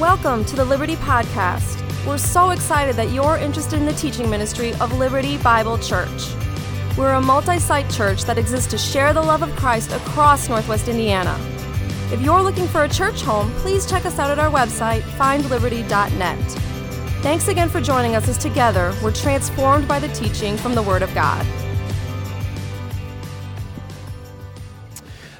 [0.00, 1.84] Welcome to the Liberty Podcast.
[2.06, 6.34] We're so excited that you're interested in the teaching ministry of Liberty Bible Church.
[6.96, 10.88] We're a multi site church that exists to share the love of Christ across Northwest
[10.88, 11.38] Indiana.
[12.10, 16.38] If you're looking for a church home, please check us out at our website, findliberty.net.
[17.22, 21.02] Thanks again for joining us as together we're transformed by the teaching from the Word
[21.02, 21.44] of God.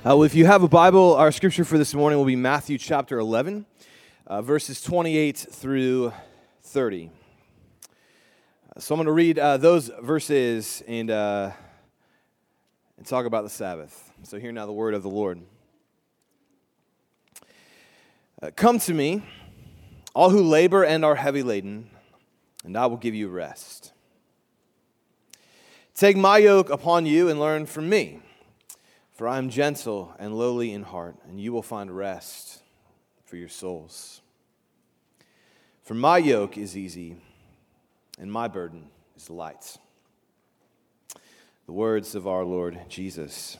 [0.04, 2.76] Uh, well, if you have a Bible, our scripture for this morning will be Matthew
[2.76, 3.64] chapter 11,
[4.30, 6.12] uh, verses 28 through
[6.62, 7.10] 30.
[8.76, 11.50] Uh, so I'm going to read uh, those verses and, uh,
[12.96, 14.12] and talk about the Sabbath.
[14.22, 15.40] So hear now the word of the Lord.
[18.40, 19.24] Uh, Come to me,
[20.14, 21.90] all who labor and are heavy laden,
[22.64, 23.92] and I will give you rest.
[25.92, 28.20] Take my yoke upon you and learn from me.
[29.10, 32.62] For I am gentle and lowly in heart, and you will find rest
[33.30, 34.19] for your souls.
[35.82, 37.16] For my yoke is easy,
[38.18, 38.84] and my burden
[39.16, 39.76] is light.
[41.66, 43.56] The words of our Lord Jesus.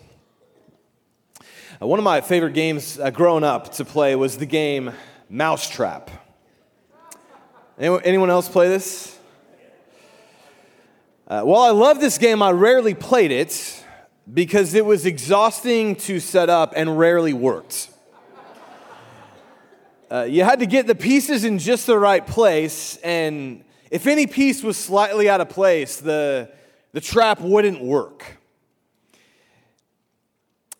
[1.80, 4.92] Uh, one of my favorite games uh, growing up to play was the game
[5.28, 6.10] Mousetrap.
[7.78, 9.16] Anyone, anyone else play this?
[11.28, 13.84] Uh, while I love this game, I rarely played it
[14.32, 17.89] because it was exhausting to set up and rarely worked.
[20.10, 24.26] Uh, you had to get the pieces in just the right place, and if any
[24.26, 26.50] piece was slightly out of place, the,
[26.92, 28.38] the trap wouldn't work.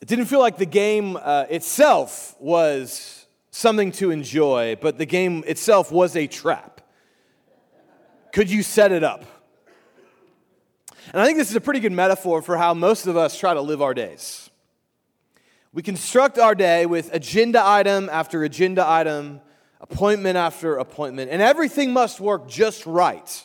[0.01, 5.45] It didn't feel like the game uh, itself was something to enjoy, but the game
[5.47, 6.81] itself was a trap.
[8.33, 9.25] Could you set it up?
[11.13, 13.55] And I think this is a pretty good metaphor for how most of us try
[13.55, 14.50] to live our days.
[15.73, 19.41] We construct our day with agenda item after agenda item,
[19.81, 23.45] appointment after appointment, and everything must work just right,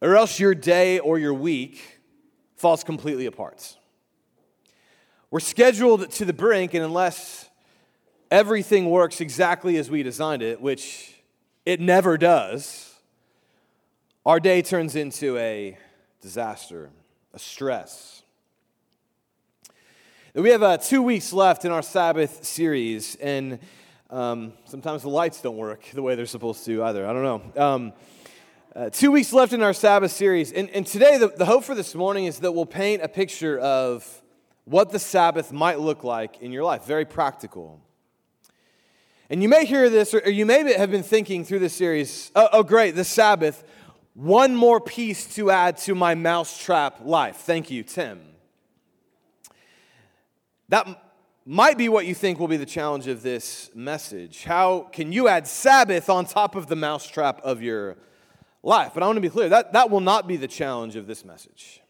[0.00, 2.00] or else your day or your week
[2.56, 3.76] falls completely apart.
[5.30, 7.50] We're scheduled to the brink, and unless
[8.30, 11.14] everything works exactly as we designed it, which
[11.66, 12.94] it never does,
[14.24, 15.76] our day turns into a
[16.22, 16.88] disaster,
[17.34, 18.17] a stress.
[20.38, 23.58] We have uh, two weeks left in our Sabbath series, and
[24.08, 27.04] um, sometimes the lights don't work the way they're supposed to either.
[27.08, 27.60] I don't know.
[27.60, 27.92] Um,
[28.76, 31.74] uh, two weeks left in our Sabbath series, and, and today the, the hope for
[31.74, 34.22] this morning is that we'll paint a picture of
[34.64, 37.80] what the Sabbath might look like in your life, very practical.
[39.30, 42.48] And you may hear this, or you may have been thinking through this series, oh,
[42.52, 43.64] oh great, the Sabbath
[44.14, 47.38] one more piece to add to my mousetrap life.
[47.38, 48.20] Thank you, Tim.
[50.68, 50.86] That
[51.44, 54.44] might be what you think will be the challenge of this message.
[54.44, 57.96] How can you add Sabbath on top of the mousetrap of your
[58.62, 58.92] life?
[58.94, 61.24] But I want to be clear that, that will not be the challenge of this
[61.24, 61.80] message.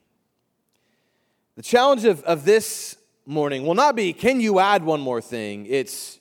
[1.56, 2.96] The challenge of, of this
[3.26, 5.66] morning will not be can you add one more thing?
[5.66, 6.20] It's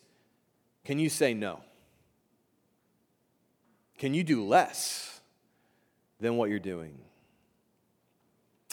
[0.84, 1.62] can you say no?
[4.00, 5.18] Can you do less?
[6.20, 6.98] than what you're doing.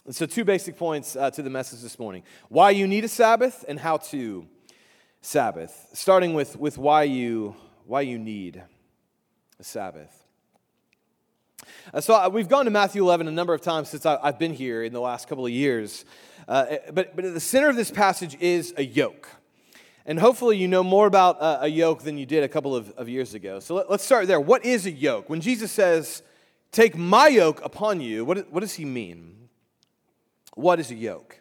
[0.07, 3.09] And so, two basic points uh, to the message this morning why you need a
[3.09, 4.47] Sabbath and how to
[5.23, 5.89] Sabbath.
[5.95, 7.57] Starting with, with why, you,
[7.87, 8.63] why you need
[9.59, 10.27] a Sabbath.
[11.95, 14.39] Uh, so, uh, we've gone to Matthew 11 a number of times since I, have
[14.39, 16.05] been here in the last couple of years.
[16.47, 19.27] Uh, eh, but, but at the center of this passage is a yoke.
[20.05, 22.91] And hopefully, you know more about uh, a yoke than you did a couple of,
[22.99, 23.59] of years ago.
[23.59, 24.39] So, let, let's start there.
[24.39, 25.31] What is a yoke?
[25.31, 26.23] When Jesus says,
[26.73, 28.25] Take my yoke upon you.
[28.27, 29.44] What, what does he mean?
[30.55, 31.41] What is a yoke?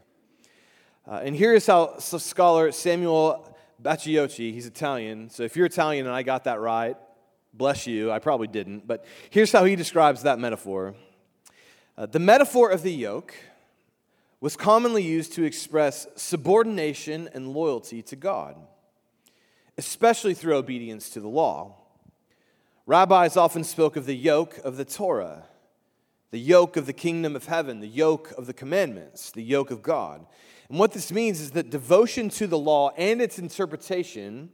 [1.07, 6.15] Uh, and here is how scholar Samuel Bacchiocchi, he's Italian, so if you're Italian and
[6.15, 6.95] I got that right,
[7.53, 10.95] bless you, I probably didn't, but here's how he describes that metaphor.
[11.97, 13.35] Uh, the metaphor of the yoke
[14.39, 18.55] was commonly used to express subordination and loyalty to God,
[19.77, 21.75] especially through obedience to the law.
[22.87, 25.43] Rabbis often spoke of the yoke of the Torah,
[26.33, 29.83] the yoke of the kingdom of heaven, the yoke of the commandments, the yoke of
[29.83, 30.25] God.
[30.67, 34.49] And what this means is that devotion to the law and its interpretation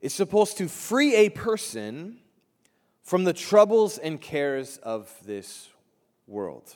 [0.00, 2.16] is supposed to free a person
[3.04, 5.68] from the troubles and cares of this
[6.26, 6.74] world.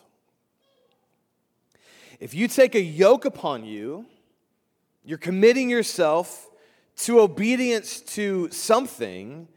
[2.20, 4.06] If you take a yoke upon you,
[5.05, 6.49] you're committing yourself
[6.99, 9.49] to obedience to something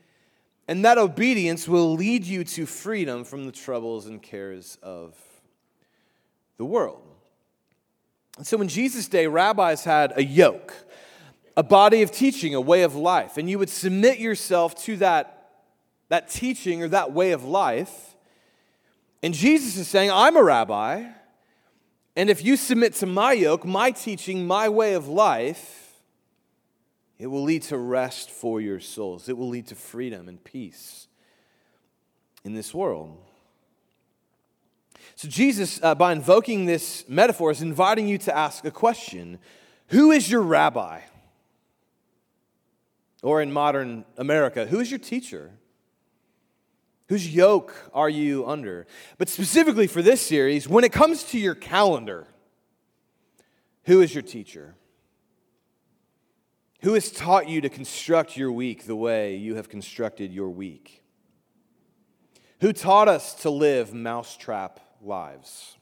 [0.71, 5.13] and that obedience will lead you to freedom from the troubles and cares of
[6.55, 7.05] the world.
[8.37, 10.73] And so in Jesus' day, rabbis had a yoke,
[11.57, 15.59] a body of teaching, a way of life, and you would submit yourself to that
[16.07, 18.15] that teaching or that way of life.
[19.21, 21.03] And Jesus is saying, I'm a rabbi,
[22.15, 25.80] and if you submit to my yoke, my teaching, my way of life,
[27.21, 29.29] it will lead to rest for your souls.
[29.29, 31.07] It will lead to freedom and peace
[32.43, 33.15] in this world.
[35.15, 39.37] So, Jesus, uh, by invoking this metaphor, is inviting you to ask a question
[39.89, 41.01] Who is your rabbi?
[43.21, 45.51] Or in modern America, who is your teacher?
[47.09, 48.87] Whose yoke are you under?
[49.19, 52.25] But specifically for this series, when it comes to your calendar,
[53.83, 54.73] who is your teacher?
[56.81, 61.03] Who has taught you to construct your week the way you have constructed your week?
[62.61, 65.77] Who taught us to live mousetrap lives?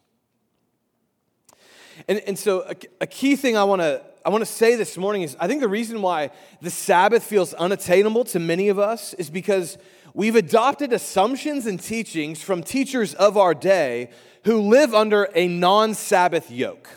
[2.07, 4.98] And, and so, a, a key thing I want to I want to say this
[4.98, 6.31] morning is I think the reason why
[6.62, 9.78] the Sabbath feels unattainable to many of us is because
[10.13, 14.10] we've adopted assumptions and teachings from teachers of our day
[14.44, 16.90] who live under a non Sabbath yoke,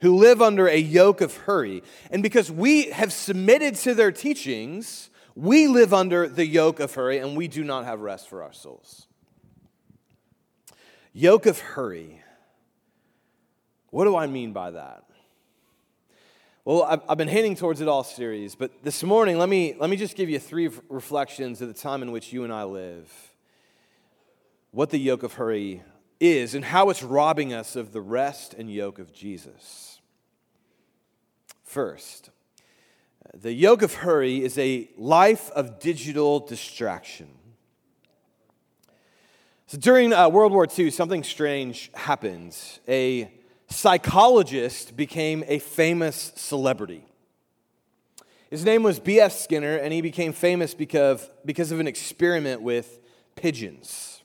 [0.00, 1.82] who live under a yoke of hurry.
[2.10, 7.18] And because we have submitted to their teachings, we live under the yoke of hurry
[7.18, 9.06] and we do not have rest for our souls.
[11.12, 12.20] Yoke of hurry.
[13.90, 15.04] What do I mean by that?
[16.66, 19.96] Well, I've, been hinting towards it all series, but this morning, let me, let me
[19.96, 23.08] just give you three reflections of the time in which you and I live.
[24.72, 25.84] What the yoke of hurry
[26.20, 30.00] is and how it's robbing us of the rest and yoke of Jesus.
[31.62, 32.30] First,
[33.34, 37.28] the yoke of hurry is a life of digital distraction.
[39.66, 42.56] So during uh, World War II, something strange happened.
[42.86, 43.30] A
[43.68, 47.04] psychologist became a famous celebrity.
[48.48, 49.32] His name was B.F.
[49.32, 53.00] Skinner, and he became famous because, because of an experiment with
[53.34, 54.15] pigeons.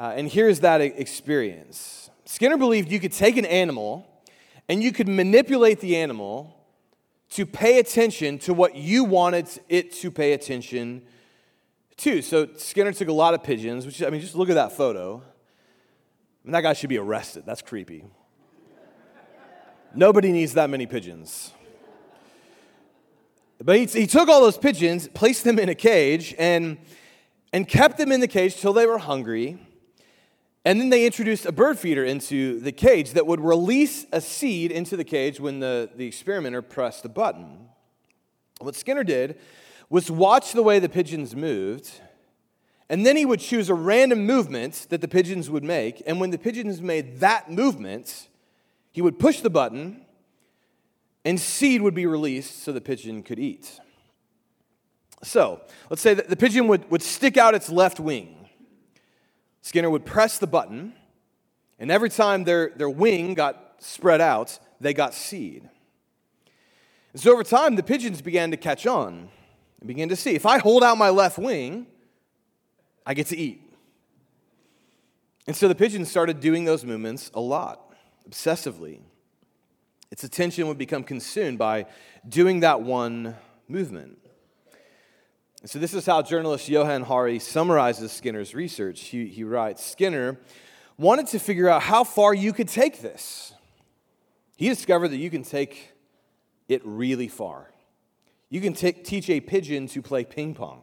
[0.00, 4.06] Uh, and here's that experience Skinner believed you could take an animal
[4.66, 6.56] and you could manipulate the animal
[7.28, 11.02] to pay attention to what you wanted it to pay attention
[11.98, 12.22] to.
[12.22, 15.16] So Skinner took a lot of pigeons, which, I mean, just look at that photo.
[15.18, 17.42] I mean, that guy should be arrested.
[17.44, 18.04] That's creepy.
[19.94, 21.52] Nobody needs that many pigeons.
[23.62, 26.78] But he, he took all those pigeons, placed them in a cage, and,
[27.52, 29.58] and kept them in the cage till they were hungry.
[30.64, 34.70] And then they introduced a bird feeder into the cage that would release a seed
[34.70, 37.68] into the cage when the, the experimenter pressed the button.
[38.60, 39.38] What Skinner did
[39.88, 41.90] was watch the way the pigeons moved,
[42.90, 46.02] and then he would choose a random movement that the pigeons would make.
[46.06, 48.28] And when the pigeons made that movement,
[48.92, 50.04] he would push the button,
[51.24, 53.80] and seed would be released so the pigeon could eat.
[55.22, 58.39] So, let's say that the pigeon would, would stick out its left wing.
[59.62, 60.94] Skinner would press the button,
[61.78, 65.68] and every time their, their wing got spread out, they got seed.
[67.14, 69.28] So over time, the pigeons began to catch on
[69.80, 71.86] and began to see if I hold out my left wing,
[73.04, 73.62] I get to eat.
[75.46, 77.92] And so the pigeons started doing those movements a lot
[78.28, 79.00] obsessively.
[80.10, 81.86] Its attention would become consumed by
[82.28, 83.36] doing that one
[83.68, 84.18] movement.
[85.66, 89.00] So, this is how journalist Johann Hari summarizes Skinner's research.
[89.00, 90.38] He, he writes Skinner
[90.96, 93.52] wanted to figure out how far you could take this.
[94.56, 95.92] He discovered that you can take
[96.66, 97.70] it really far.
[98.48, 100.80] You can t- teach a pigeon to play ping pong.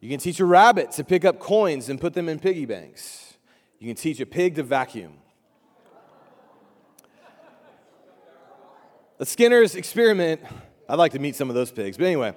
[0.00, 3.34] You can teach a rabbit to pick up coins and put them in piggy banks.
[3.80, 5.14] You can teach a pig to vacuum.
[9.18, 10.42] The Skinner's experiment,
[10.88, 12.34] I'd like to meet some of those pigs, but anyway,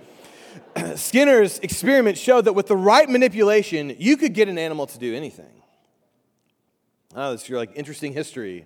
[0.95, 5.15] Skinner's experiment showed that with the right manipulation, you could get an animal to do
[5.15, 5.61] anything.
[7.15, 8.65] Oh, this is like interesting history,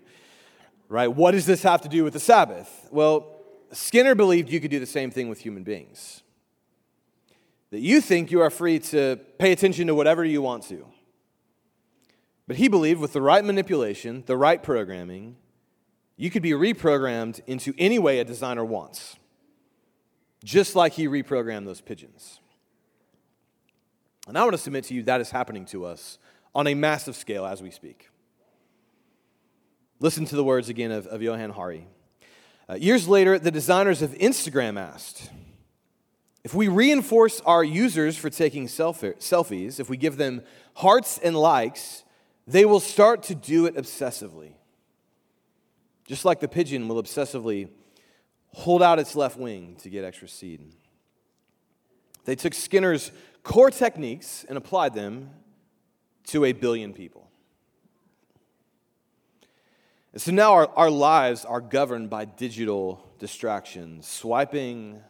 [0.88, 1.08] right?
[1.08, 2.88] What does this have to do with the Sabbath?
[2.92, 3.40] Well,
[3.72, 6.22] Skinner believed you could do the same thing with human beings.
[7.72, 10.86] That you think you are free to pay attention to whatever you want to.
[12.48, 15.38] But he believed with the right manipulation, the right programming,
[16.16, 19.18] you could be reprogrammed into any way a designer wants,
[20.46, 22.40] just like he reprogrammed those pigeons.
[24.28, 26.20] And I want to submit to you that is happening to us
[26.54, 28.10] on a massive scale as we speak.
[30.00, 31.88] Listen to the words again of, of Johann Hari.
[32.70, 35.30] Uh, years later, the designers of Instagram asked
[36.44, 40.44] if we reinforce our users for taking selfie, selfies, if we give them
[40.76, 42.04] hearts and likes,
[42.46, 44.54] they will start to do it obsessively.
[46.06, 47.70] Just like the pigeon will obsessively
[48.56, 50.62] hold out its left wing to get extra seed.
[52.24, 53.12] They took Skinner's
[53.44, 55.30] core techniques and applied them
[56.28, 57.30] to a billion people.
[60.14, 65.02] And so now our, our lives are governed by digital distractions, swiping,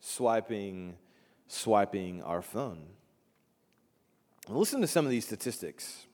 [0.00, 0.98] swiping,
[1.48, 2.82] swiping our phone.
[4.46, 6.06] listen to some of these statistics.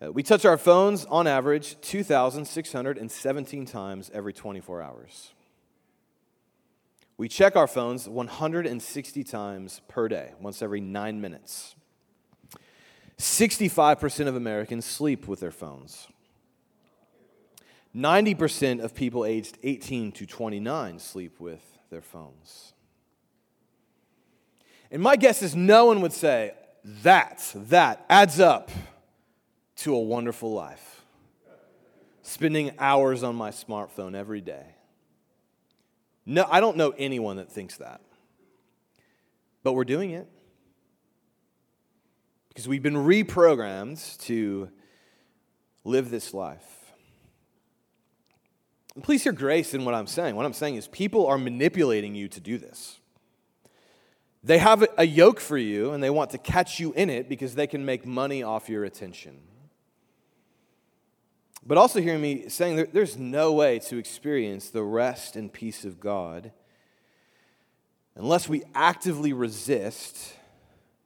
[0.00, 5.32] Uh, we touch our phones on average 2,617 times every 24 hours.
[7.16, 11.74] We check our phones 160 times per day, once every nine minutes.
[13.18, 16.06] 65% of Americans sleep with their phones.
[17.96, 22.72] 90% of people aged 18 to 29 sleep with their phones.
[24.92, 26.52] And my guess is no one would say,
[26.84, 28.70] that, that adds up
[29.78, 31.02] to a wonderful life.
[32.22, 34.66] Spending hours on my smartphone every day.
[36.26, 38.00] No, I don't know anyone that thinks that.
[39.62, 40.28] But we're doing it.
[42.48, 44.68] Because we've been reprogrammed to
[45.84, 46.92] live this life.
[48.94, 50.34] And please hear grace in what I'm saying.
[50.34, 52.98] What I'm saying is people are manipulating you to do this.
[54.42, 57.54] They have a yoke for you and they want to catch you in it because
[57.54, 59.38] they can make money off your attention.
[61.66, 65.84] But also hear me saying that there's no way to experience the rest and peace
[65.84, 66.52] of God
[68.14, 70.34] unless we actively resist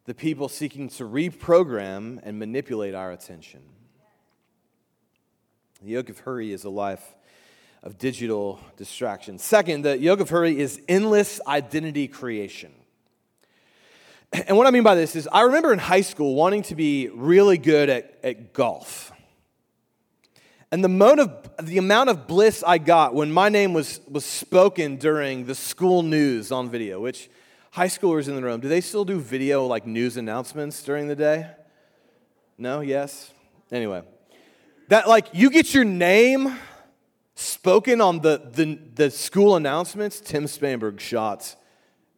[0.06, 3.61] the people seeking to reprogram and manipulate our attention.
[5.82, 7.14] The yoke of hurry is a life
[7.82, 9.38] of digital distraction.
[9.38, 12.73] Second, the yoke of hurry is endless identity creation.
[14.32, 17.09] And what I mean by this is, I remember in high school wanting to be
[17.09, 19.12] really good at, at golf.
[20.72, 24.24] And the amount, of, the amount of bliss I got when my name was, was
[24.24, 27.28] spoken during the school news on video, which
[27.72, 31.14] high schoolers in the room, do they still do video like news announcements during the
[31.14, 31.46] day?
[32.56, 32.80] No?
[32.80, 33.34] Yes?
[33.70, 34.02] Anyway,
[34.88, 36.56] that like you get your name
[37.34, 40.20] spoken on the, the, the school announcements.
[40.20, 41.54] Tim Spanberg shot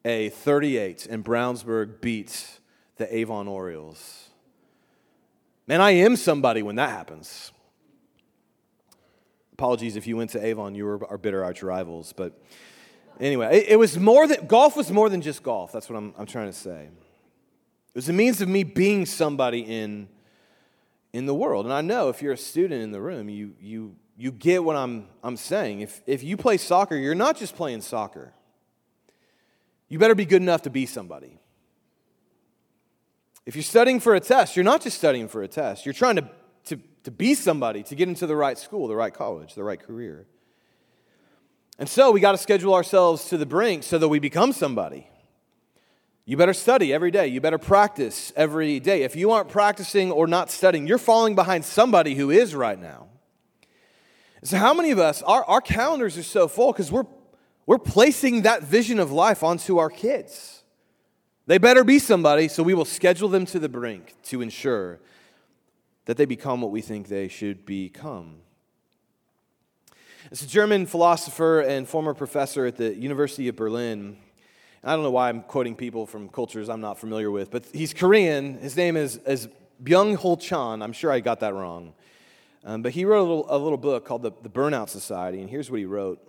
[0.04, 2.60] a 38 and Brownsburg beats
[2.98, 4.28] the Avon Orioles.
[5.66, 7.50] Man, I am somebody when that happens.
[9.54, 12.12] Apologies if you went to Avon, you were our bitter arch rivals.
[12.12, 12.38] But
[13.20, 15.70] anyway, it, it, was more than golf was more than just golf.
[15.70, 16.88] That's what I'm, I'm trying to say.
[16.88, 20.08] It was a means of me being somebody in,
[21.12, 21.66] in the world.
[21.66, 24.74] And I know if you're a student in the room, you, you, you get what
[24.74, 25.82] I'm, I'm saying.
[25.82, 28.32] If, if you play soccer, you're not just playing soccer.
[29.88, 31.38] You better be good enough to be somebody.
[33.46, 35.86] If you're studying for a test, you're not just studying for a test.
[35.86, 36.28] You're trying to
[37.04, 40.26] to be somebody, to get into the right school, the right college, the right career.
[41.78, 45.08] And so we got to schedule ourselves to the brink so that we become somebody.
[46.24, 47.26] You better study every day.
[47.26, 49.02] You better practice every day.
[49.02, 53.08] If you aren't practicing or not studying, you're falling behind somebody who is right now.
[54.42, 57.06] So, how many of us, our, our calendars are so full because we're,
[57.66, 60.62] we're placing that vision of life onto our kids?
[61.46, 65.00] They better be somebody, so we will schedule them to the brink to ensure
[66.06, 68.36] that they become what we think they should become.
[70.30, 74.16] It's a German philosopher and former professor at the University of Berlin.
[74.82, 77.94] I don't know why I'm quoting people from cultures I'm not familiar with, but he's
[77.94, 78.58] Korean.
[78.58, 79.48] His name is, is
[79.82, 80.82] Byung Hul Chan.
[80.82, 81.94] I'm sure I got that wrong.
[82.64, 85.50] Um, but he wrote a little, a little book called the, the Burnout Society, and
[85.50, 86.20] here's what he wrote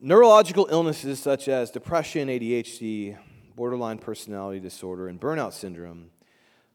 [0.00, 3.16] Neurological illnesses such as depression, ADHD,
[3.54, 6.10] borderline personality disorder, and burnout syndrome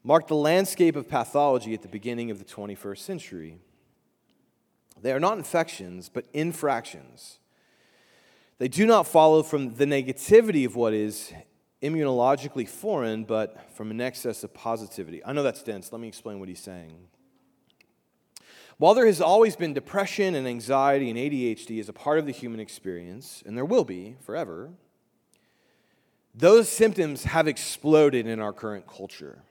[0.07, 3.57] marked the landscape of pathology at the beginning of the 21st century.
[5.01, 7.39] They are not infections, but infractions.
[8.57, 11.33] They do not follow from the negativity of what is
[11.83, 15.21] immunologically foreign, but from an excess of positivity.
[15.25, 15.91] I know that's dense.
[15.91, 16.95] Let me explain what he's saying.
[18.77, 22.31] While there has always been depression and anxiety and ADHD as a part of the
[22.31, 24.69] human experience, and there will be forever,
[26.33, 29.43] those symptoms have exploded in our current culture.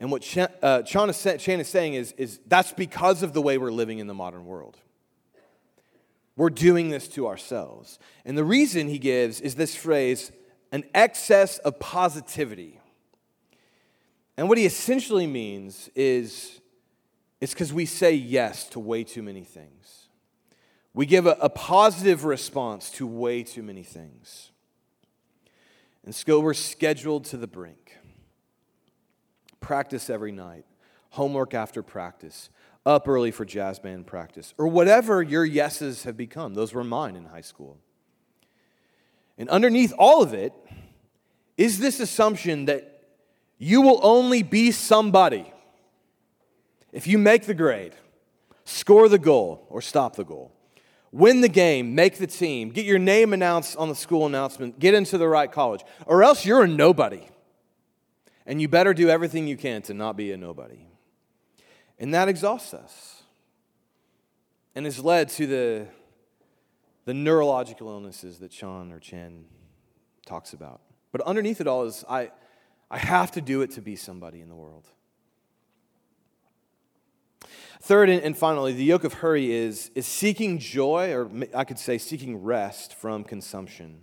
[0.00, 3.98] And what Chan, uh, is, saying is, is that's because of the way we're living
[3.98, 4.78] in the modern world.
[6.36, 7.98] We're doing this to ourselves.
[8.24, 10.30] And the reason he gives is this phrase
[10.70, 12.78] an excess of positivity.
[14.36, 16.60] And what he essentially means is
[17.40, 20.08] it's because we say yes to way too many things.
[20.94, 24.50] We give a, a positive response to way too many things.
[26.04, 27.87] And so we're scheduled to the brink
[29.60, 30.64] practice every night,
[31.10, 32.50] homework after practice,
[32.86, 36.54] up early for jazz band practice, or whatever your yeses have become.
[36.54, 37.78] Those were mine in high school.
[39.36, 40.52] And underneath all of it
[41.56, 43.02] is this assumption that
[43.58, 45.52] you will only be somebody
[46.92, 47.94] if you make the grade,
[48.64, 50.52] score the goal, or stop the goal.
[51.10, 54.94] Win the game, make the team, get your name announced on the school announcement, get
[54.94, 57.22] into the right college, or else you're a nobody.
[58.48, 60.86] And you better do everything you can to not be a nobody.
[61.98, 63.22] And that exhausts us
[64.74, 65.86] and has led to the,
[67.04, 69.44] the neurological illnesses that Sean or Chen
[70.24, 70.80] talks about.
[71.12, 72.30] But underneath it all is I,
[72.90, 74.86] I have to do it to be somebody in the world.
[77.82, 81.98] Third and, finally, the yoke of hurry is, is seeking joy, or I could say
[81.98, 84.00] seeking rest from consumption.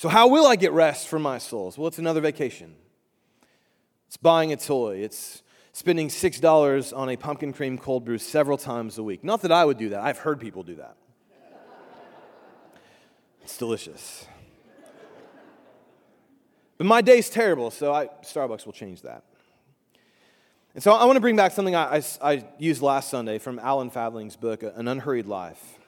[0.00, 1.76] So, how will I get rest for my souls?
[1.76, 2.74] Well, it's another vacation.
[4.06, 4.96] It's buying a toy.
[4.96, 5.42] It's
[5.74, 9.22] spending $6 on a pumpkin cream cold brew several times a week.
[9.22, 10.96] Not that I would do that, I've heard people do that.
[13.42, 14.24] It's delicious.
[16.78, 19.22] But my day's terrible, so I, Starbucks will change that.
[20.72, 23.58] And so I want to bring back something I, I, I used last Sunday from
[23.58, 25.78] Alan Fadling's book, An Unhurried Life.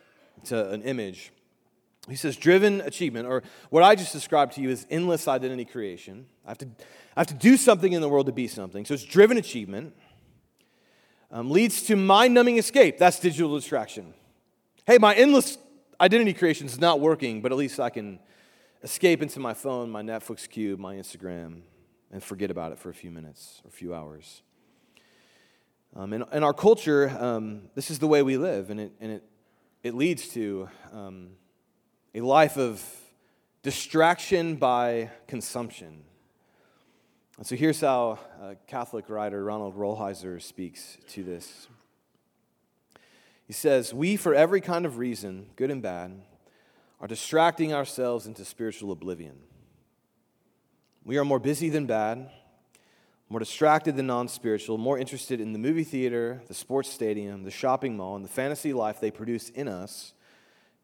[0.42, 1.32] It's a, an image.
[2.09, 6.26] He says, driven achievement, or what I just described to you is endless identity creation.
[6.44, 6.66] I have to,
[7.16, 8.85] I have to do something in the world to be something.
[8.85, 9.94] So it's driven achievement.
[11.30, 12.99] Um, leads to mind numbing escape.
[12.99, 14.12] That's digital distraction.
[14.87, 15.56] Hey, my endless
[16.00, 18.18] identity creation is not working, but at least I can
[18.82, 21.61] escape into my phone, my Netflix queue, my Instagram,
[22.11, 24.42] and forget about it for a few minutes or a few hours.
[25.94, 29.12] Um, in, in, our culture, um, this is the way we live, and it, and
[29.12, 29.25] it,
[29.82, 31.30] it leads to um,
[32.14, 32.85] a life of
[33.62, 36.04] distraction by consumption.
[37.38, 38.19] And so here's how
[38.66, 41.69] Catholic writer Ronald Rolheiser speaks to this.
[43.47, 46.21] He says, We, for every kind of reason, good and bad,
[47.00, 49.38] are distracting ourselves into spiritual oblivion.
[51.04, 52.30] We are more busy than bad,
[53.30, 57.50] more distracted than non spiritual, more interested in the movie theater, the sports stadium, the
[57.50, 60.13] shopping mall, and the fantasy life they produce in us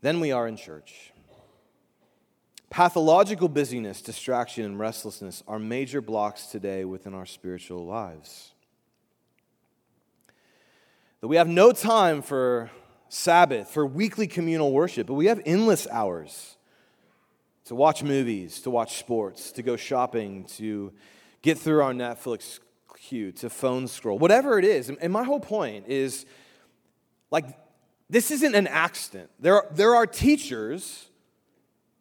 [0.00, 1.12] than we are in church.
[2.70, 8.52] Pathological busyness, distraction, and restlessness are major blocks today within our spiritual lives.
[11.20, 12.70] That we have no time for
[13.08, 16.56] Sabbath, for weekly communal worship, but we have endless hours
[17.64, 20.92] to watch movies, to watch sports, to go shopping, to
[21.40, 22.60] get through our Netflix
[22.98, 24.90] queue, to phone scroll, whatever it is.
[24.90, 26.26] And my whole point is
[27.30, 27.46] like,
[28.10, 29.30] this isn't an accident.
[29.40, 31.08] There are, there are teachers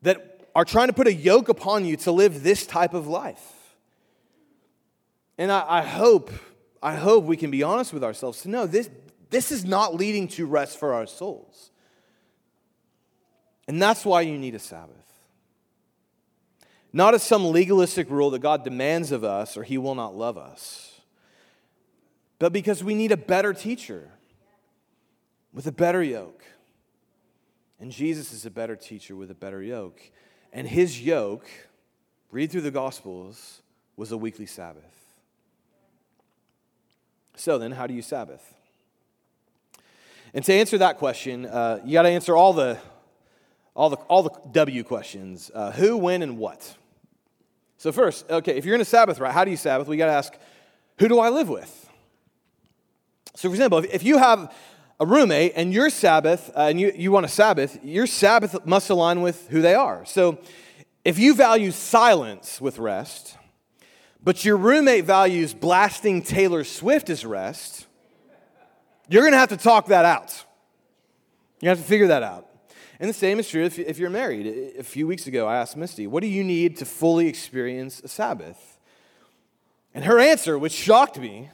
[0.02, 3.78] that are trying to put a yoke upon you to live this type of life.
[5.38, 6.32] And I, I hope,
[6.82, 8.90] I hope we can be honest with ourselves to know this,
[9.30, 11.70] this is not leading to rest for our souls.
[13.68, 14.96] And that's why you need a Sabbath.
[16.92, 20.40] Not as some legalistic rule that God demands of us or he will not love
[20.40, 21.02] us,
[22.40, 24.10] but because we need a better teacher
[25.54, 26.44] with a better yoke.
[27.80, 30.02] And Jesus is a better teacher with a better yoke.
[30.54, 31.48] And his yoke,
[32.32, 33.62] read through the Gospels,
[33.96, 34.84] was a weekly Sabbath.
[37.36, 38.54] So then, how do you Sabbath?
[40.34, 42.78] And to answer that question, uh, you got to answer all the,
[43.76, 46.76] all the, all the W questions uh, who, when, and what.
[47.78, 49.88] So, first, okay, if you're in a Sabbath, right, how do you Sabbath?
[49.88, 50.34] We got to ask,
[50.98, 51.90] who do I live with?
[53.36, 54.52] So, for example, if you have
[55.00, 58.90] a roommate and your Sabbath, uh, and you, you want a Sabbath, your Sabbath must
[58.90, 60.06] align with who they are.
[60.06, 60.40] So,
[61.06, 63.38] if you value silence with rest,
[64.22, 67.86] but your roommate values blasting Taylor Swift as rest,
[69.08, 70.44] you're to have to talk that out.
[71.62, 72.46] You have to figure that out.
[73.00, 74.76] And the same is true if, if you're married.
[74.78, 78.08] A few weeks ago, I asked Misty, What do you need to fully experience a
[78.08, 78.78] Sabbath?
[79.94, 81.50] And her answer, which shocked me,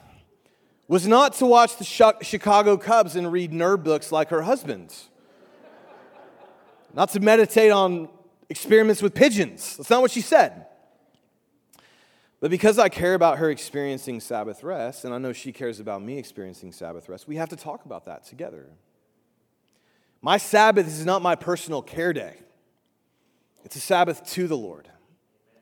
[0.88, 1.84] was not to watch the
[2.22, 4.93] Chicago Cubs and read nerd books like her husband,
[6.93, 8.10] not to meditate on
[8.50, 9.78] experiments with pigeons.
[9.78, 10.67] That's not what she said.
[12.39, 16.02] But because I care about her experiencing Sabbath rest, and I know she cares about
[16.02, 18.67] me experiencing Sabbath rest, we have to talk about that together.
[20.22, 22.36] My Sabbath is not my personal care day,
[23.63, 24.89] it's a Sabbath to the Lord.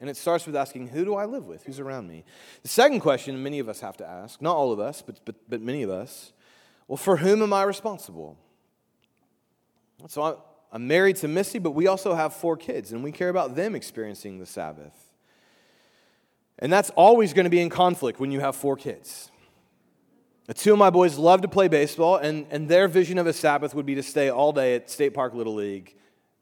[0.02, 1.64] And it starts with asking, who do I live with?
[1.64, 2.26] Who's around me?
[2.64, 5.36] The second question many of us have to ask, not all of us, but, but,
[5.48, 6.34] but many of us,
[6.88, 8.36] well, for whom am I responsible?
[10.08, 13.56] So I'm married to Missy, but we also have four kids, and we care about
[13.56, 15.12] them experiencing the Sabbath.
[16.58, 19.30] And that's always going to be in conflict when you have four kids.
[20.48, 23.34] The two of my boys love to play baseball, and, and their vision of a
[23.34, 25.96] Sabbath would be to stay all day at State Park Little League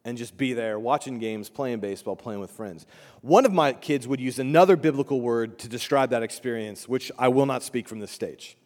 [0.05, 2.85] and just be there watching games, playing baseball, playing with friends.
[3.21, 7.27] One of my kids would use another biblical word to describe that experience, which I
[7.27, 8.57] will not speak from this stage.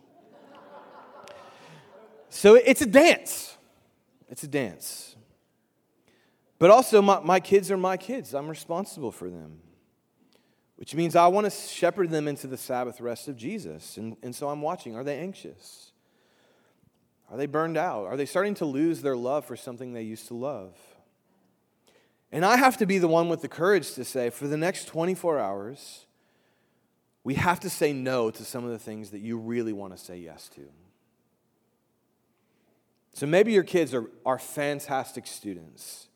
[2.30, 3.58] so it's a dance.
[4.30, 5.16] It's a dance.
[6.60, 8.34] But also, my, my kids are my kids.
[8.34, 9.60] I'm responsible for them,
[10.78, 13.98] which means I want to shepherd them into the Sabbath rest of Jesus.
[13.98, 14.96] And, and so I'm watching.
[14.96, 15.92] Are they anxious?
[17.30, 18.06] Are they burned out?
[18.06, 20.78] Are they starting to lose their love for something they used to love?
[22.34, 24.88] And I have to be the one with the courage to say, for the next
[24.88, 26.08] 24 hours,
[27.24, 30.04] we have to say no to some of the things that you really want to
[30.04, 30.62] say yes to.
[33.14, 36.08] So maybe your kids are, are fantastic students.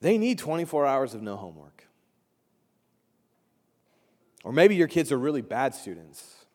[0.00, 1.86] They need 24 hours of no homework.
[4.42, 6.46] Or maybe your kids are really bad students.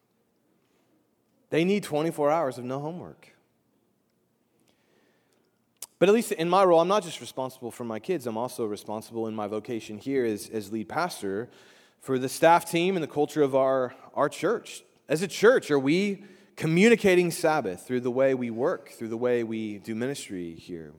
[1.51, 3.30] They need 24 hours of no homework.
[6.01, 8.65] But at least in my role, I'm not just responsible for my kids, I'm also
[8.65, 11.47] responsible in my vocation here as, as lead pastor
[11.99, 14.83] for the staff team and the culture of our, our church.
[15.07, 16.23] As a church, are we
[16.55, 20.91] communicating Sabbath through the way we work, through the way we do ministry here?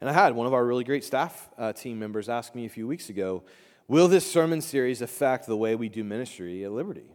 [0.00, 2.70] And I had one of our really great staff uh, team members ask me a
[2.70, 3.42] few weeks ago
[3.88, 7.10] Will this sermon series affect the way we do ministry at Liberty?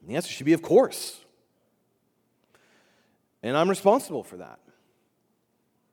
[0.00, 1.20] And the answer should be, of course.
[3.40, 4.58] And I'm responsible for that.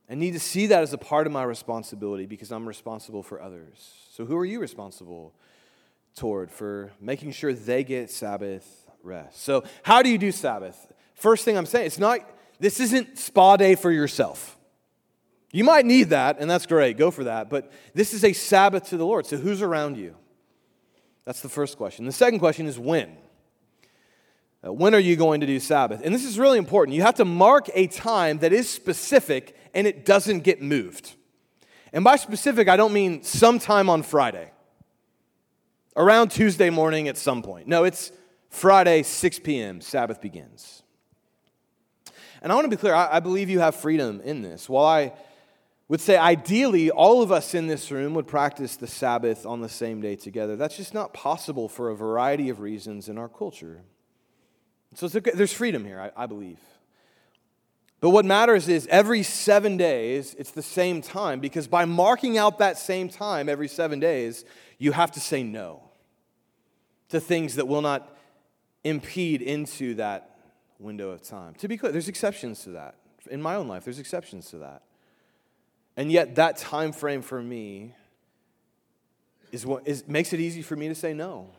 [0.10, 3.41] I need to see that as a part of my responsibility because I'm responsible for
[3.41, 3.93] others.
[4.12, 5.34] So, who are you responsible
[6.15, 9.43] toward for making sure they get Sabbath rest?
[9.43, 10.91] So, how do you do Sabbath?
[11.13, 12.22] First thing I'm saying, it's not,
[12.60, 14.58] this isn't spa day for yourself.
[15.52, 17.50] You might need that, and that's great, go for that.
[17.50, 19.26] But this is a Sabbath to the Lord.
[19.26, 20.15] So, who's around you?
[21.26, 22.06] That's the first question.
[22.06, 23.17] The second question is when?
[24.68, 26.02] Uh, when are you going to do Sabbath?
[26.04, 26.96] And this is really important.
[26.96, 31.16] You have to mark a time that is specific and it doesn't get moved.
[31.94, 34.52] And by specific, I don't mean sometime on Friday,
[35.96, 37.68] around Tuesday morning at some point.
[37.68, 38.12] No, it's
[38.50, 40.84] Friday, 6 p.m., Sabbath begins.
[42.42, 44.70] And I want to be clear, I, I believe you have freedom in this.
[44.70, 45.14] While I
[45.88, 49.70] would say ideally all of us in this room would practice the Sabbath on the
[49.70, 53.84] same day together, that's just not possible for a variety of reasons in our culture.
[54.98, 55.30] So okay.
[55.32, 56.58] there's freedom here, I, I believe.
[58.00, 62.58] But what matters is every seven days, it's the same time, because by marking out
[62.58, 64.44] that same time every seven days,
[64.80, 65.84] you have to say no
[67.10, 68.18] to things that will not
[68.84, 70.36] impede into that
[70.80, 71.54] window of time.
[71.60, 72.96] To be clear, there's exceptions to that.
[73.30, 74.82] In my own life, there's exceptions to that.
[75.96, 77.94] And yet, that time frame for me
[79.52, 81.52] is what is, makes it easy for me to say no.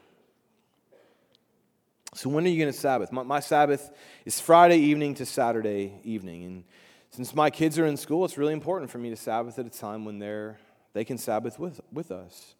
[2.14, 3.12] So, when are you going to Sabbath?
[3.12, 3.90] My, my, Sabbath
[4.24, 6.44] is Friday evening to Saturday evening.
[6.44, 6.64] And
[7.10, 9.70] since my kids are in school, it's really important for me to Sabbath at a
[9.70, 10.58] time when they're,
[10.94, 12.54] they can Sabbath with, with us.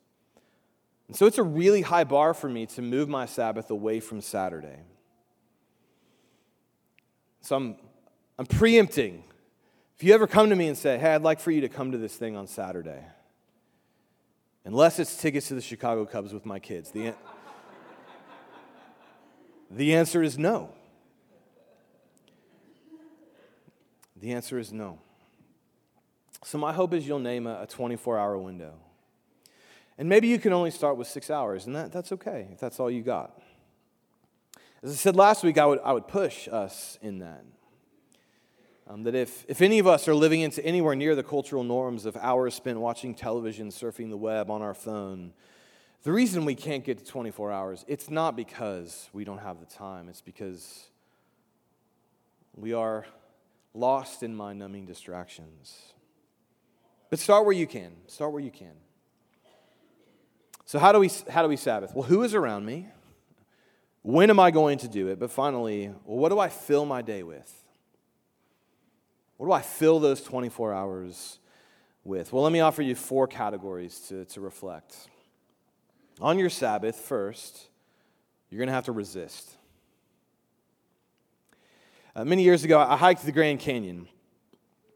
[1.06, 4.20] And so, it's a really high bar for me to move my Sabbath away from
[4.20, 4.80] Saturday.
[7.40, 7.76] So, I'm,
[8.38, 9.24] I'm preempting.
[9.96, 11.92] If you ever come to me and say, hey, I'd like for you to come
[11.92, 13.02] to this thing on Saturday,
[14.66, 17.14] unless it's tickets to the Chicago Cubs with my kids, the
[19.70, 20.70] the answer is no.
[24.16, 24.98] The answer is no.
[26.44, 28.74] So, my hope is you'll name a 24 hour window.
[29.96, 32.78] And maybe you can only start with six hours, and that, that's okay if that's
[32.78, 33.40] all you got.
[34.82, 37.44] As I said last week, I would, I would push us in that.
[38.88, 42.06] Um, that if, if any of us are living into anywhere near the cultural norms
[42.06, 45.32] of hours spent watching television, surfing the web, on our phone,
[46.02, 49.66] the reason we can't get to 24 hours, it's not because we don't have the
[49.66, 50.86] time, it's because
[52.54, 53.06] we are
[53.74, 55.92] lost in mind numbing distractions.
[57.10, 57.92] But start where you can.
[58.06, 58.74] Start where you can.
[60.64, 61.94] So, how do, we, how do we Sabbath?
[61.94, 62.88] Well, who is around me?
[64.02, 65.18] When am I going to do it?
[65.18, 67.52] But finally, well, what do I fill my day with?
[69.38, 71.38] What do I fill those 24 hours
[72.04, 72.32] with?
[72.32, 75.08] Well, let me offer you four categories to, to reflect.
[76.20, 77.68] On your Sabbath, first,
[78.50, 79.54] you're going to have to resist.
[82.16, 84.08] Uh, many years ago, I hiked the Grand Canyon.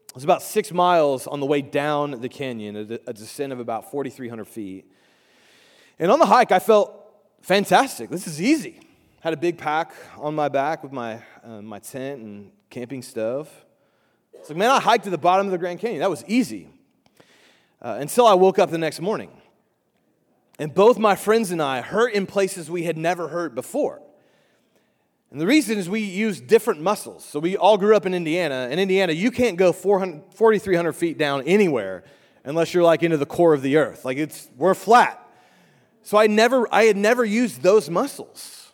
[0.09, 3.59] It was about six miles on the way down the canyon, a, a descent of
[3.59, 4.91] about 4,300 feet.
[5.97, 6.93] And on the hike, I felt
[7.41, 8.09] fantastic.
[8.09, 8.81] This is easy.
[9.21, 13.49] Had a big pack on my back with my, uh, my tent and camping stove.
[14.33, 16.01] It's like, man, I hiked to the bottom of the Grand Canyon.
[16.01, 16.67] That was easy.
[17.81, 19.31] Uh, until I woke up the next morning.
[20.59, 24.01] And both my friends and I hurt in places we had never hurt before.
[25.31, 27.25] And the reason is we use different muscles.
[27.25, 28.67] So we all grew up in Indiana.
[28.71, 32.03] In Indiana, you can't go 4,300 feet down anywhere
[32.43, 34.05] unless you're like into the core of the earth.
[34.05, 35.19] Like it's, we're flat.
[36.03, 38.71] So I never, I had never used those muscles.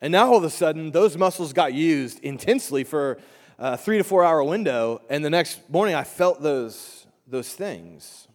[0.00, 3.18] And now all of a sudden, those muscles got used intensely for
[3.58, 5.02] a three to four hour window.
[5.10, 8.27] And the next morning, I felt those, those things.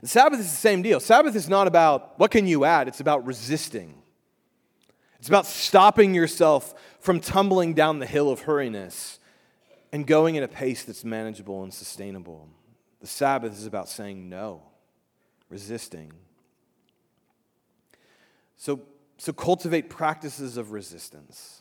[0.00, 1.00] And Sabbath is the same deal.
[1.00, 3.94] Sabbath is not about what can you add, it's about resisting.
[5.18, 9.18] It's about stopping yourself from tumbling down the hill of hurriness
[9.92, 12.48] and going at a pace that's manageable and sustainable.
[13.00, 14.62] The Sabbath is about saying no,
[15.50, 16.12] resisting.
[18.56, 18.80] So,
[19.18, 21.60] so cultivate practices of resistance.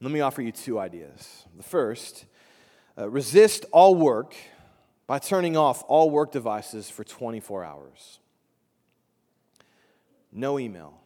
[0.00, 1.46] Let me offer you two ideas.
[1.56, 2.26] The first,
[2.98, 4.36] uh, resist all work
[5.06, 8.18] by turning off all work devices for 24 hours.
[10.32, 11.00] No email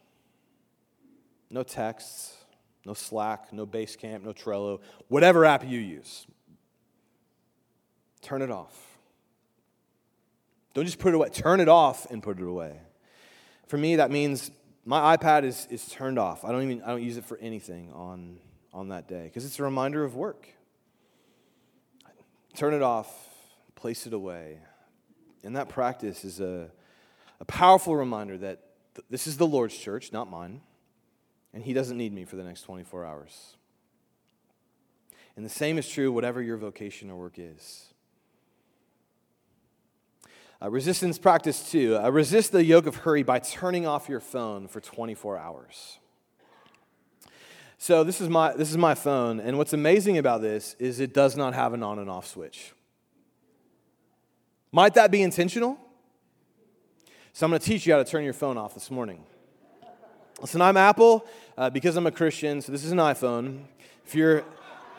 [1.51, 2.37] no texts,
[2.85, 6.25] no Slack, no Basecamp, no Trello, whatever app you use.
[8.21, 8.97] Turn it off.
[10.73, 11.29] Don't just put it away.
[11.29, 12.79] Turn it off and put it away.
[13.67, 14.51] For me, that means
[14.85, 16.45] my iPad is, is turned off.
[16.45, 18.37] I don't even I don't use it for anything on,
[18.73, 20.47] on that day because it's a reminder of work.
[22.55, 23.09] Turn it off,
[23.81, 24.59] place it away.
[25.43, 26.69] And that practice is a,
[27.39, 28.59] a powerful reminder that
[28.95, 30.61] th- this is the Lord's church, not mine
[31.53, 33.55] and He doesn't need me for the next 24 hours.
[35.35, 37.87] And the same is true, whatever your vocation or work is.
[40.61, 41.97] Uh, resistance practice two.
[41.97, 45.97] Uh, resist the yoke of hurry by turning off your phone for 24 hours.
[47.77, 51.15] So this is my this is my phone, and what's amazing about this is it
[51.15, 52.73] does not have an on and off switch.
[54.73, 55.77] Might that be intentional?
[57.33, 59.21] So I'm going to teach you how to turn your phone off this morning.
[60.39, 61.25] Listen, I'm Apple
[61.57, 63.63] uh, because I'm a Christian, so this is an iPhone.
[64.05, 64.45] If you're,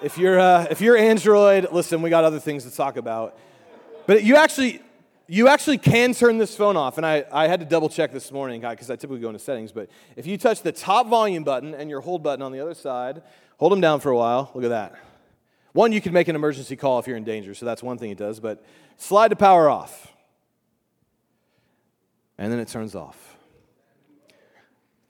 [0.03, 3.39] if you're, uh, if you're Android, listen, we got other things to talk about.
[4.07, 4.83] But you actually,
[5.27, 8.31] you actually can turn this phone off, and I, I had to double check this
[8.31, 9.73] morning because I typically go into settings.
[9.73, 12.75] But if you touch the top volume button and your hold button on the other
[12.75, 13.23] side,
[13.57, 14.51] hold them down for a while.
[14.55, 14.95] Look at that.
[15.73, 18.11] One, you can make an emergency call if you're in danger, so that's one thing
[18.11, 18.41] it does.
[18.41, 18.65] But
[18.99, 20.13] slide the power off,
[22.37, 23.33] and then it turns off.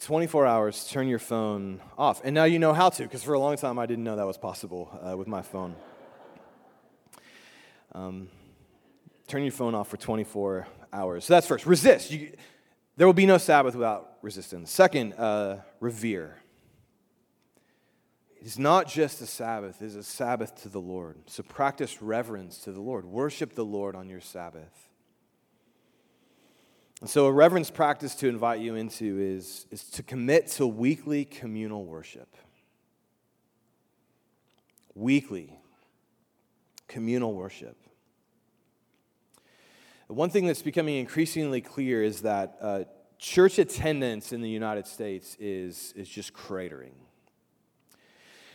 [0.02, 2.20] 24 hours, turn your phone off.
[2.24, 4.26] And now you know how to, because for a long time I didn't know that
[4.26, 5.76] was possible uh, with my phone.
[7.92, 8.28] Um,
[9.28, 11.24] turn your phone off for 24 hours.
[11.24, 11.66] So that's first.
[11.66, 12.10] Resist.
[12.10, 12.32] You,
[12.96, 14.72] there will be no Sabbath without resistance.
[14.72, 16.41] Second, uh, revere.
[18.42, 21.16] It is not just a Sabbath, it is a Sabbath to the Lord.
[21.26, 23.04] So practice reverence to the Lord.
[23.04, 24.88] Worship the Lord on your Sabbath.
[27.00, 31.24] And so, a reverence practice to invite you into is, is to commit to weekly
[31.24, 32.36] communal worship.
[34.96, 35.56] Weekly
[36.88, 37.76] communal worship.
[40.08, 42.84] One thing that's becoming increasingly clear is that uh,
[43.18, 46.94] church attendance in the United States is, is just cratering.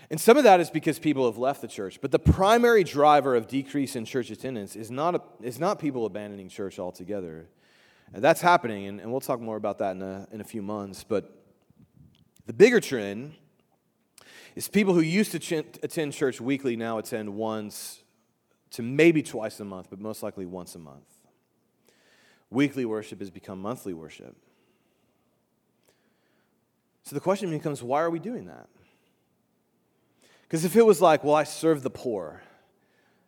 [0.10, 2.00] And some of that is because people have left the church.
[2.02, 6.06] But the primary driver of decrease in church attendance is not, a, is not people
[6.06, 7.50] abandoning church altogether.
[8.14, 10.62] And that's happening, and, and we'll talk more about that in a, in a few
[10.62, 11.04] months.
[11.04, 11.44] But
[12.46, 13.34] the bigger trend
[14.56, 15.52] is people who used to ch-
[15.84, 18.02] attend church weekly now attend once
[18.72, 21.04] to maybe twice a month, but most likely once a month.
[22.50, 24.38] Weekly worship has become monthly worship.
[27.04, 28.68] So the question becomes why are we doing that?
[30.48, 32.42] Because if it was like, well, I serve the poor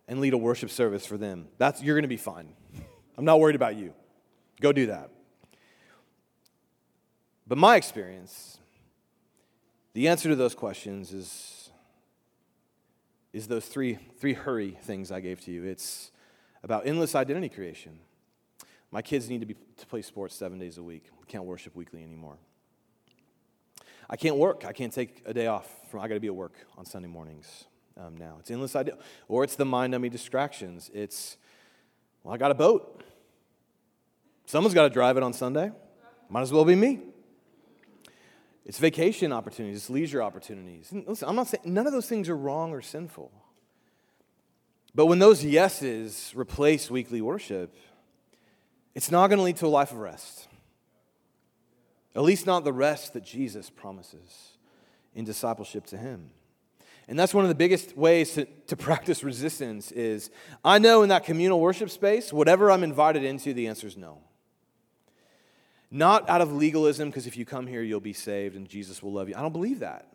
[0.08, 2.54] and lead a worship service for them, that's, you're going to be fine.
[3.18, 3.94] I'm not worried about you.
[4.62, 5.10] Go do that.
[7.46, 8.60] But my experience,
[9.94, 11.70] the answer to those questions is,
[13.34, 15.66] is those three, three hurry things I gave to you.
[15.66, 16.12] It's
[16.64, 18.00] about endless identity creation.
[18.92, 21.06] My kids need to, be, to play sports seven days a week.
[21.20, 22.38] We can't worship weekly anymore.
[24.10, 24.66] I can't work.
[24.66, 25.68] I can't take a day off.
[25.90, 27.66] From, I got to be at work on Sunday mornings
[27.98, 28.38] um, now.
[28.40, 28.98] It's endless idea.
[29.28, 30.90] Or it's the mind numbing distractions.
[30.94, 31.38] It's,
[32.24, 33.04] well, I got a boat.
[34.46, 35.72] Someone's got to drive it on Sunday.
[36.30, 37.00] Might as well be me.
[38.66, 40.92] It's vacation opportunities, it's leisure opportunities.
[40.92, 43.32] And listen, I'm not saying none of those things are wrong or sinful.
[44.94, 47.76] But when those yeses replace weekly worship,
[48.94, 50.48] it's not going to lead to a life of rest.
[52.20, 54.58] At least not the rest that Jesus promises
[55.16, 56.32] in discipleship to him.
[57.08, 60.30] And that's one of the biggest ways to, to practice resistance is
[60.62, 64.18] I know in that communal worship space, whatever I'm invited into, the answer is no.
[65.90, 69.14] Not out of legalism, because if you come here, you'll be saved and Jesus will
[69.14, 69.36] love you.
[69.38, 70.12] I don't believe that.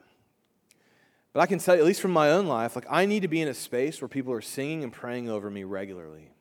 [1.32, 3.28] But I can tell you, at least from my own life, like I need to
[3.28, 6.33] be in a space where people are singing and praying over me regularly,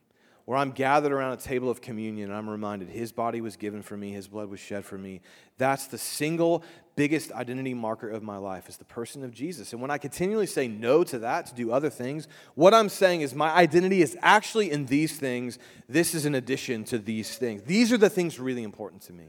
[0.46, 3.82] where I'm gathered around a table of communion and I'm reminded his body was given
[3.82, 5.22] for me, his blood was shed for me.
[5.58, 6.64] That's the single
[6.96, 9.72] biggest identity marker of my life is the person of Jesus.
[9.72, 13.22] And when I continually say no to that, to do other things, what I'm saying
[13.22, 15.60] is my identity is actually in these things.
[15.88, 17.64] This is an addition to these things.
[17.64, 19.26] These are the things really important to me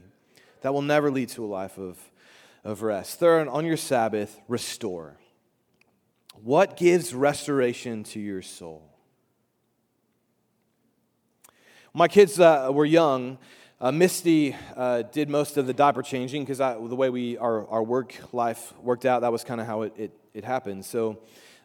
[0.61, 1.97] that will never lead to a life of,
[2.63, 3.19] of rest.
[3.19, 5.17] Third, on your Sabbath, restore.
[6.43, 8.94] What gives restoration to your soul?
[11.97, 13.37] My kids uh, were young.
[13.79, 17.81] Uh, Misty uh, did most of the diaper changing because the way we our, our
[17.81, 20.83] work life worked out, that was kind of how it, it, it, happened.
[20.83, 21.19] So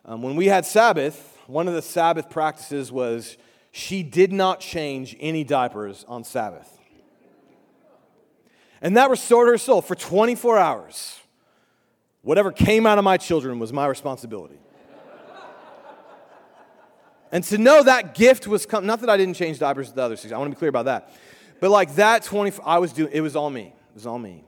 [0.05, 3.39] um, when we had Sabbath, one of the Sabbath practices was
[3.73, 6.79] she did not change any diapers on Sabbath.
[8.81, 11.19] And that restored her soul for 24 hours.
[12.23, 14.61] Whatever came out of my children was my responsibility.
[17.33, 20.17] And to know that gift was come, not that I didn't change diapers the other
[20.17, 21.13] six, I want to be clear about that.
[21.61, 23.67] But like that 20, I was doing, it was all me.
[23.67, 24.45] It was all me.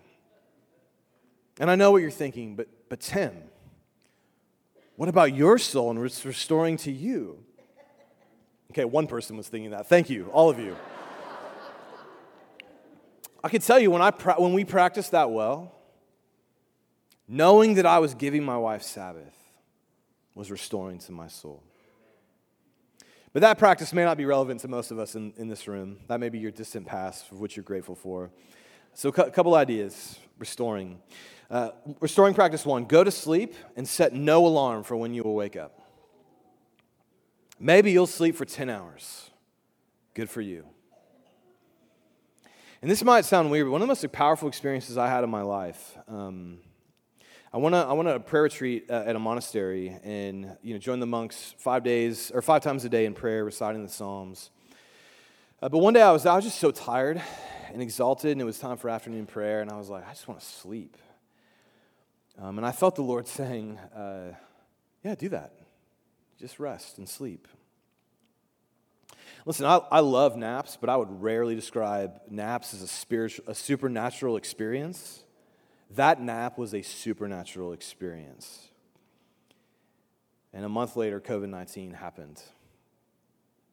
[1.61, 3.33] And I know what you're thinking, but, but Tim,
[4.97, 7.45] what about your soul and it's restoring to you?
[8.71, 9.87] Okay, one person was thinking that.
[9.87, 10.77] Thank you, all of you.
[13.45, 15.75] I can tell you when, I pra- when we practiced that well,
[17.29, 19.35] knowing that I was giving my wife Sabbath
[20.35, 21.63] was restoring to my soul.
[23.33, 25.99] But that practice may not be relevant to most of us in, in this room.
[26.09, 28.31] That may be your distant past, for which you're grateful for.
[28.95, 31.01] So, a couple ideas restoring.
[31.51, 35.35] Uh, restoring practice one go to sleep and set no alarm for when you will
[35.35, 35.81] wake up.
[37.59, 39.31] Maybe you'll sleep for 10 hours.
[40.15, 40.67] Good for you.
[42.83, 45.31] And this might sound weird, but one of the most powerful experiences I had in
[45.31, 45.97] my life.
[46.09, 46.59] Um,
[47.55, 50.73] I went, to, I went to a prayer retreat uh, at a monastery and you
[50.73, 53.91] know, joined the monks five days or five times a day in prayer, reciting the
[53.93, 54.51] Psalms.
[55.61, 57.21] Uh, but one day I was, I was just so tired
[57.71, 60.27] and exalted, and it was time for afternoon prayer, and I was like, I just
[60.27, 60.97] want to sleep.
[62.41, 64.33] Um, and I felt the Lord saying, uh,
[65.05, 65.53] Yeah, do that.
[66.41, 67.47] Just rest and sleep.
[69.45, 73.55] Listen, I, I love naps, but I would rarely describe naps as a, spiritual, a
[73.55, 75.22] supernatural experience.
[75.95, 78.69] That nap was a supernatural experience.
[80.53, 82.43] And a month later, COVID 19 happened.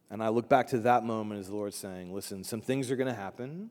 [0.09, 2.95] And I look back to that moment as the Lord saying, Listen, some things are
[2.95, 3.69] going to happen,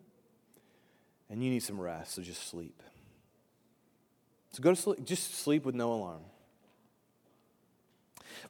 [1.28, 2.82] and you need some rest, so just sleep.
[4.52, 6.22] So go to sleep, just sleep with no alarm.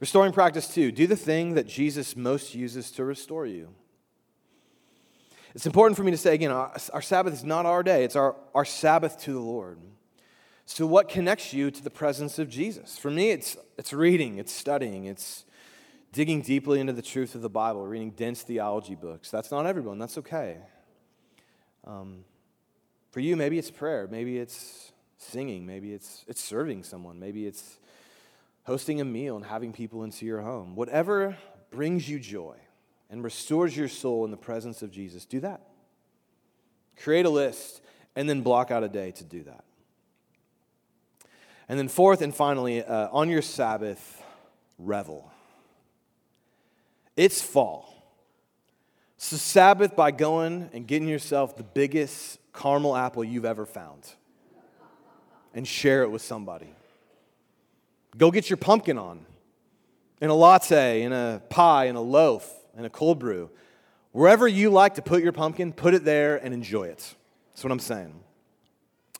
[0.00, 3.74] Restoring practice two do the thing that Jesus most uses to restore you.
[5.58, 8.14] It's important for me to say again our, our, Sabbath is not our day, it's
[8.14, 9.80] our, our Sabbath to the Lord.
[10.66, 12.96] So, what connects you to the presence of Jesus?
[12.96, 15.44] For me, it's, it's reading, it's studying, it's
[16.12, 19.32] digging deeply into the truth of the Bible, reading dense theology books.
[19.32, 20.58] That's not everyone, that's okay.
[21.84, 22.20] Um,
[23.10, 27.80] for you, maybe it's prayer, maybe it's singing, maybe it's, it's serving someone, maybe it's
[28.62, 30.76] hosting a meal and having people into your home.
[30.76, 31.36] Whatever
[31.72, 32.54] brings you joy
[33.10, 35.62] and restores your soul in the presence of Jesus, do that.
[36.96, 37.80] Create a list
[38.16, 39.64] and then block out a day to do that.
[41.68, 44.22] And then, fourth and finally, uh, on your Sabbath,
[44.78, 45.30] revel.
[47.16, 47.94] It's fall.
[49.18, 54.06] So, Sabbath by going and getting yourself the biggest caramel apple you've ever found
[55.52, 56.72] and share it with somebody.
[58.16, 59.26] Go get your pumpkin on
[60.20, 63.50] in a latte, in a pie, in a loaf, in a cold brew.
[64.12, 67.14] Wherever you like to put your pumpkin, put it there and enjoy it.
[67.50, 68.14] That's what I'm saying.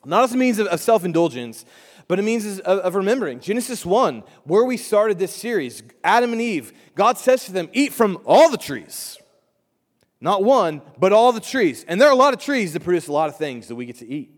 [0.05, 1.65] Not as a means of self indulgence,
[2.07, 3.39] but it means of remembering.
[3.39, 7.93] Genesis 1, where we started this series, Adam and Eve, God says to them, Eat
[7.93, 9.17] from all the trees.
[10.21, 11.85] Not one, but all the trees.
[11.87, 13.85] And there are a lot of trees that produce a lot of things that we
[13.85, 14.31] get to eat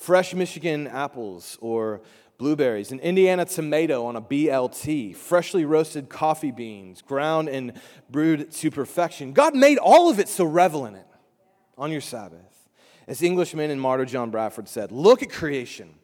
[0.00, 2.00] fresh Michigan apples or
[2.40, 7.74] blueberries, an Indiana tomato on a BLT, freshly roasted coffee beans, ground and
[8.08, 9.34] brewed to perfection.
[9.34, 11.06] God made all of it, so revel in it
[11.76, 12.40] on your Sabbath.
[13.06, 15.94] As Englishman and martyr John Bradford said, look at creation.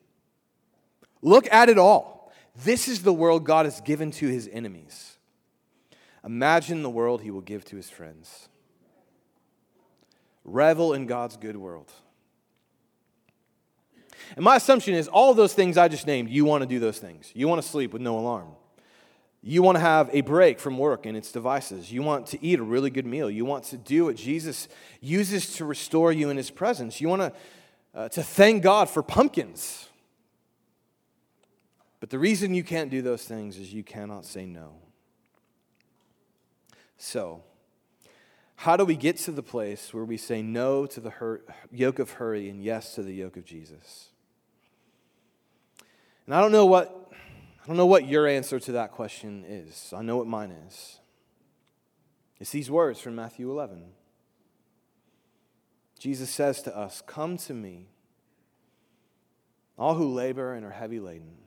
[1.22, 2.30] Look at it all.
[2.64, 5.16] This is the world God has given to his enemies.
[6.22, 8.50] Imagine the world he will give to his friends.
[10.44, 11.90] Revel in God's good world.
[14.34, 16.98] And my assumption is all those things I just named, you want to do those
[16.98, 17.30] things.
[17.34, 18.48] You want to sleep with no alarm.
[19.42, 21.92] You want to have a break from work and its devices.
[21.92, 23.30] You want to eat a really good meal.
[23.30, 24.66] You want to do what Jesus
[25.00, 27.00] uses to restore you in his presence.
[27.00, 27.32] You want to,
[27.94, 29.88] uh, to thank God for pumpkins.
[32.00, 34.74] But the reason you can't do those things is you cannot say no.
[36.98, 37.44] So,
[38.56, 42.12] how do we get to the place where we say no to the yoke of
[42.12, 44.08] hurry and yes to the yoke of Jesus?
[46.26, 46.92] And I don't know what
[47.62, 49.92] I don't know what your answer to that question is.
[49.96, 51.00] I know what mine is.
[52.38, 53.82] It's these words from Matthew 11.
[55.98, 57.88] Jesus says to us, Come to me,
[59.76, 61.38] all who labor and are heavy laden,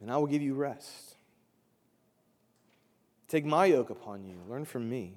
[0.00, 1.16] and I will give you rest.
[3.26, 5.14] Take my yoke upon you, learn from me,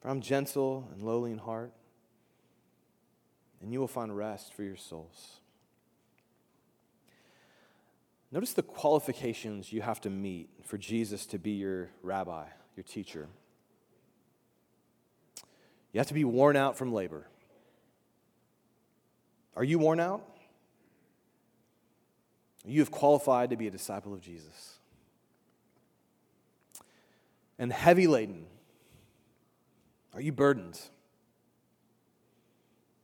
[0.00, 1.72] for I'm gentle and lowly in heart,
[3.60, 5.40] and you will find rest for your souls.
[8.30, 12.44] Notice the qualifications you have to meet for Jesus to be your rabbi,
[12.76, 13.28] your teacher.
[15.92, 17.26] You have to be worn out from labor.
[19.56, 20.22] Are you worn out?
[22.66, 24.78] You have qualified to be a disciple of Jesus.
[27.58, 28.44] And heavy laden.
[30.12, 30.78] Are you burdened?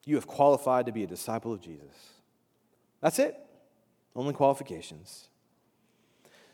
[0.05, 1.95] You have qualified to be a disciple of Jesus.
[3.01, 3.37] That's it.
[4.17, 5.29] Only qualifications.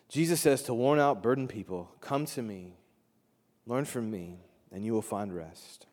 [0.09, 2.75] Jesus says to worn out, burdened people, Come to me,
[3.67, 4.41] learn from me,
[4.73, 5.87] and you will find rest.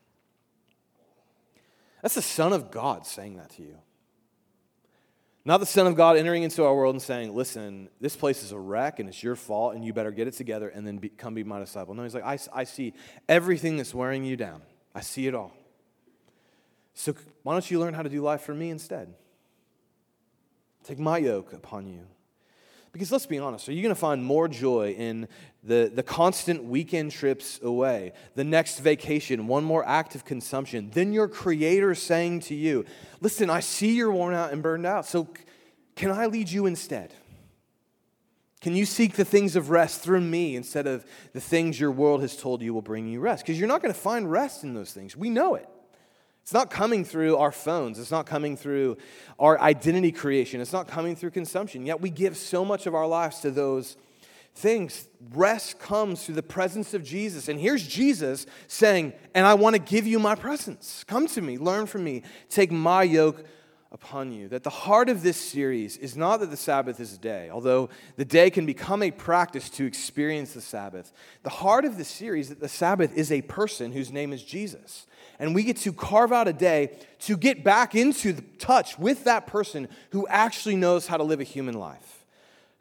[2.02, 3.78] That's the Son of God saying that to you.
[5.46, 8.52] Not the Son of God entering into our world and saying, Listen, this place is
[8.52, 11.10] a wreck and it's your fault and you better get it together and then be,
[11.10, 11.94] come be my disciple.
[11.94, 12.94] No, he's like, I, I see
[13.30, 14.62] everything that's wearing you down,
[14.94, 15.54] I see it all.
[16.94, 17.14] So
[17.44, 19.14] why don't you learn how to do life for me instead?
[20.88, 22.08] Take my yoke upon you.
[22.94, 25.28] Because let's be honest, are you going to find more joy in
[25.62, 31.12] the, the constant weekend trips away, the next vacation, one more act of consumption, than
[31.12, 32.86] your Creator saying to you,
[33.20, 35.28] Listen, I see you're worn out and burned out, so
[35.98, 37.14] can I lead you instead?
[38.62, 42.22] Can you seek the things of rest through me instead of the things your world
[42.22, 43.44] has told you will bring you rest?
[43.44, 45.18] Because you're not going to find rest in those things.
[45.18, 45.68] We know it.
[46.48, 48.00] It's not coming through our phones.
[48.00, 49.00] It's not coming through
[49.38, 50.62] our identity creation.
[50.62, 51.86] It's not coming through consumption.
[51.86, 53.98] Yet we give so much of our lives to those
[54.56, 55.10] things.
[55.34, 57.50] Rest comes through the presence of Jesus.
[57.50, 61.04] And here's Jesus saying, And I want to give you my presence.
[61.04, 63.44] Come to me, learn from me, take my yoke
[63.92, 64.48] upon you.
[64.48, 67.90] That the heart of this series is not that the Sabbath is a day, although
[68.16, 71.12] the day can become a practice to experience the Sabbath.
[71.44, 75.07] The heart of this series that the Sabbath is a person whose name is Jesus
[75.40, 79.48] and we get to carve out a day to get back into touch with that
[79.48, 82.26] person who actually knows how to live a human life,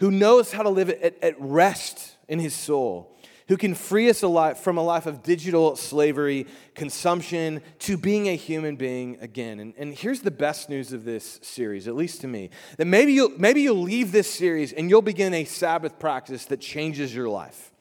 [0.00, 3.16] who knows how to live at, at rest in his soul,
[3.48, 8.34] who can free us alive from a life of digital slavery, consumption, to being a
[8.34, 9.60] human being again.
[9.60, 13.12] And, and here's the best news of this series, at least to me, that maybe
[13.12, 17.28] you'll, maybe you'll leave this series and you'll begin a Sabbath practice that changes your
[17.28, 17.72] life.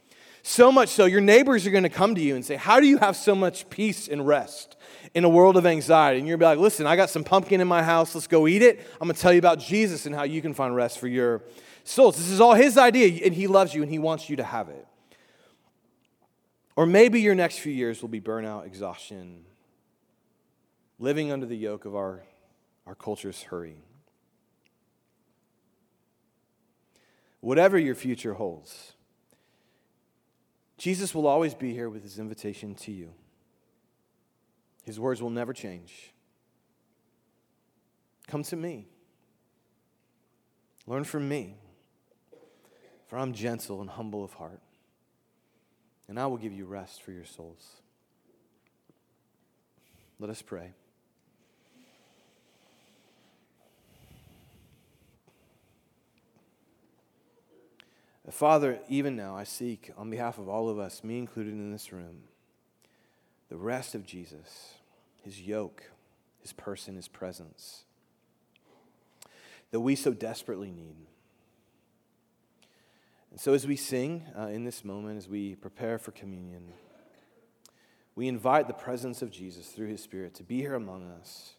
[0.48, 2.86] So much so, your neighbors are going to come to you and say, How do
[2.86, 4.78] you have so much peace and rest
[5.16, 6.20] in a world of anxiety?
[6.20, 8.14] And you're be like, Listen, I got some pumpkin in my house.
[8.14, 8.88] Let's go eat it.
[9.02, 11.42] I'm going to tell you about Jesus and how you can find rest for your
[11.84, 12.18] souls.
[12.18, 14.70] This is all His idea, and He loves you and He wants you to have
[14.70, 14.86] it.
[16.76, 19.46] Or maybe your next few years will be burnout, exhaustion,
[21.00, 22.22] living under the yoke of our,
[22.86, 23.78] our culture's hurry.
[27.42, 28.95] Whatever your future holds,
[30.78, 33.14] Jesus will always be here with his invitation to you.
[34.84, 36.14] His words will never change.
[38.28, 38.88] Come to me.
[40.88, 41.56] Learn from me,
[43.08, 44.62] for I'm gentle and humble of heart,
[46.08, 47.82] and I will give you rest for your souls.
[50.20, 50.74] Let us pray.
[58.32, 61.94] Father, even now I seek on behalf of all of us, me included in this
[61.94, 62.24] room,
[63.50, 64.74] the rest of Jesus,
[65.22, 65.92] his yoke,
[66.42, 67.86] his person, his presence
[69.76, 70.96] that we so desperately need.
[73.30, 76.72] And so, as we sing uh, in this moment, as we prepare for communion,
[78.16, 81.56] we invite the presence of Jesus through his Spirit to be here among us,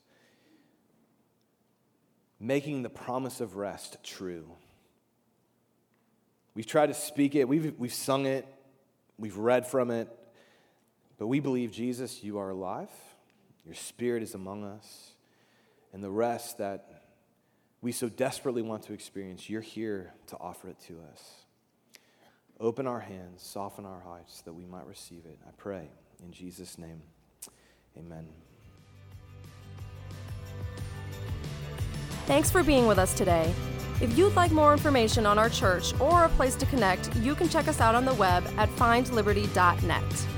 [2.40, 4.52] making the promise of rest true.
[6.56, 8.46] We've tried to speak it, we've, we've sung it,
[9.18, 10.08] we've read from it,
[11.18, 12.88] but we believe, Jesus, you are alive,
[13.66, 15.12] your spirit is among us,
[15.92, 17.02] and the rest that
[17.82, 21.22] we so desperately want to experience, you're here to offer it to us.
[22.58, 25.38] Open our hands, soften our hearts that we might receive it.
[25.46, 25.90] I pray
[26.24, 27.02] in Jesus' name.
[27.98, 28.26] Amen.
[32.24, 33.52] Thanks for being with us today.
[33.98, 37.48] If you'd like more information on our church or a place to connect, you can
[37.48, 40.35] check us out on the web at findliberty.net.